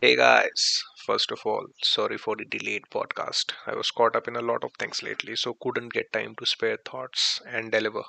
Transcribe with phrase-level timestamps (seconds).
[0.00, 3.52] Hey guys, first of all, sorry for the delayed podcast.
[3.66, 6.46] I was caught up in a lot of things lately, so couldn't get time to
[6.46, 8.04] spare thoughts and deliver.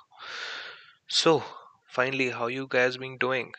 [1.09, 1.43] So,
[1.89, 3.53] finally, how you guys been doing?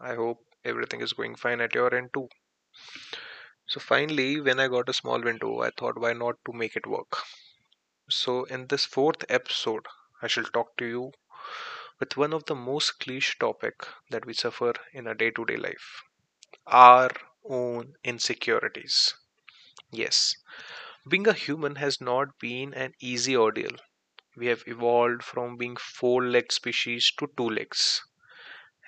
[0.00, 2.30] I hope everything is going fine at your end too.
[3.68, 6.84] So, finally, when I got a small window, I thought why not to make it
[6.84, 7.18] work.
[8.10, 9.86] So, in this fourth episode,
[10.22, 11.12] I shall talk to you
[12.00, 16.02] with one of the most cliche topic that we suffer in our day-to-day life,
[16.68, 17.10] our
[17.44, 19.14] own insecurities.
[19.90, 20.36] Yes,
[21.08, 23.76] Being a human has not been an easy ordeal.
[24.36, 28.04] We have evolved from being four legged species to two legs.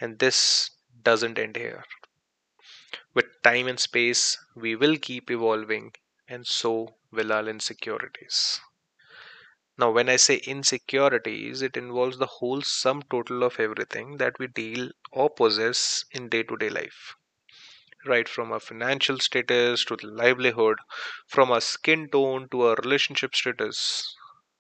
[0.01, 0.71] And this
[1.03, 1.85] doesn't end here.
[3.13, 5.93] With time and space, we will keep evolving,
[6.27, 8.63] and so will our insecurities.
[9.79, 14.47] Now, when I say insecurities, it involves the whole sum total of everything that we
[14.47, 17.17] deal or possess in day to day life.
[18.09, 20.79] Right from our financial status to the livelihood,
[21.29, 24.17] from our skin tone to our relationship status,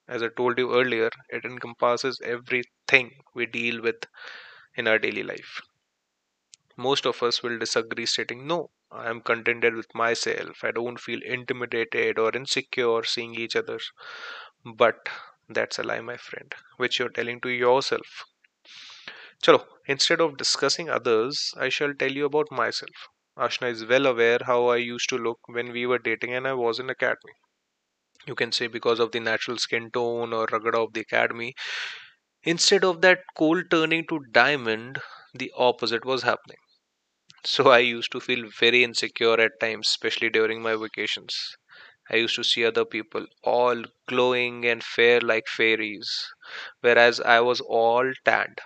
[0.08, 4.04] As I told you earlier, it encompasses everything we deal with
[4.76, 5.62] in our daily life.
[6.78, 10.64] Most of us will disagree, stating, No, I am contented with myself.
[10.64, 13.78] I don't feel intimidated or insecure seeing each other.
[14.64, 15.08] But
[15.48, 18.24] that's a lie, my friend, which you're telling to yourself.
[19.42, 23.08] Chalo, instead of discussing others, I shall tell you about myself.
[23.39, 26.53] Ashna is well aware how I used to look when we were dating and I
[26.53, 27.33] was in academy.
[28.27, 31.55] You can say because of the natural skin tone or rugged of the academy.
[32.44, 35.00] Instead of that coal turning to diamond
[35.34, 36.59] the opposite was happening.
[37.44, 41.36] So i used to feel very insecure at times especially during my vacations.
[42.11, 46.28] I used to see other people all glowing and fair like fairies
[46.81, 48.61] whereas i was all tanned.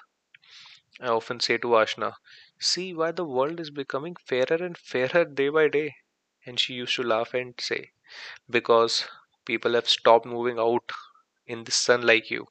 [1.00, 2.14] I often say to ashna
[2.62, 5.96] see why the world is becoming fairer and fairer day by day
[6.46, 7.92] and she used to laugh and say
[8.50, 9.06] because
[9.46, 10.92] people have stopped moving out
[11.46, 12.48] in the sun like you.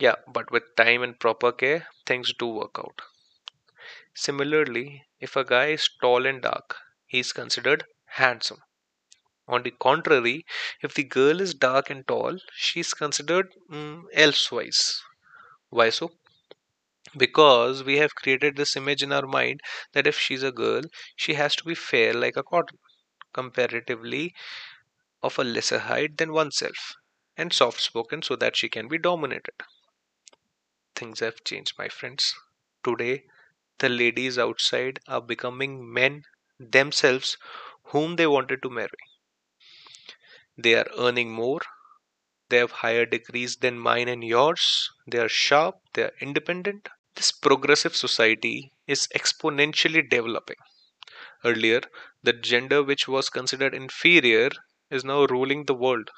[0.00, 3.00] Yeah, but with time and proper care, things do work out.
[4.12, 6.76] Similarly, if a guy is tall and dark,
[7.06, 8.62] he is considered handsome.
[9.48, 10.46] On the contrary,
[10.82, 15.02] if the girl is dark and tall, she is considered mm, elsewise.
[15.70, 16.12] Why so?
[17.18, 19.60] Because we have created this image in our mind
[19.92, 20.82] that if she's a girl,
[21.16, 22.78] she has to be fair like a cotton,
[23.34, 24.34] comparatively
[25.22, 26.94] of a lesser height than oneself,
[27.36, 29.54] and soft spoken so that she can be dominated.
[30.94, 32.34] Things have changed, my friends.
[32.84, 33.24] Today,
[33.78, 36.24] the ladies outside are becoming men
[36.60, 37.38] themselves
[37.84, 38.90] whom they wanted to marry.
[40.58, 41.62] They are earning more,
[42.50, 46.88] they have higher degrees than mine and yours, they are sharp, they are independent.
[47.18, 50.56] This progressive society is exponentially developing.
[51.44, 51.82] Earlier,
[52.22, 54.50] the gender which was considered inferior
[54.90, 56.10] is now ruling the world.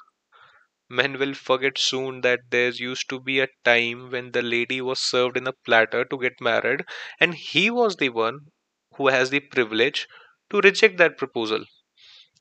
[0.89, 4.99] Men will forget soon that there used to be a time when the lady was
[4.99, 6.85] served in a platter to get married,
[7.19, 8.51] and he was the one
[8.97, 10.07] who has the privilege
[10.51, 11.65] to reject that proposal.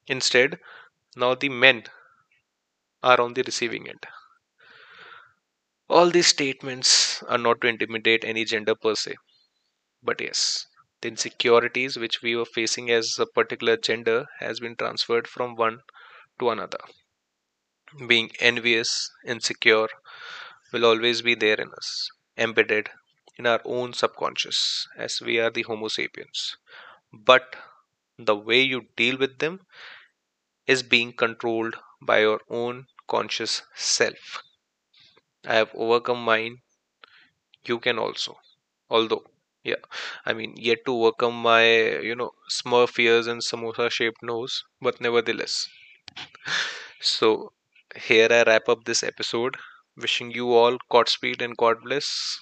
[0.09, 0.60] Instead,
[1.16, 1.84] now the men
[3.03, 4.06] are on the receiving end.
[5.91, 9.17] All these statements are not to intimidate any gender per se,
[10.03, 10.67] but yes,
[11.03, 15.81] the insecurities which we were facing as a particular gender has been transferred from one
[16.39, 16.81] to another.
[18.09, 19.87] Being envious, insecure
[20.73, 22.91] will always be there in us, embedded
[23.37, 26.56] in our own subconscious, as we are the Homo sapiens.
[27.12, 27.56] But
[28.19, 29.61] the way you deal with them
[30.67, 34.43] is being controlled by your own conscious self.
[35.47, 36.62] I have overcome mine,
[37.65, 38.39] you can also.
[38.91, 39.25] Although,
[39.65, 39.83] yeah,
[40.27, 41.65] I mean, yet to overcome my,
[42.01, 45.69] you know, smurf ears and samosa shaped nose, but nevertheless.
[47.03, 47.53] So,
[47.95, 49.59] here I wrap up this episode.
[49.97, 52.41] Wishing you all Godspeed and God bless.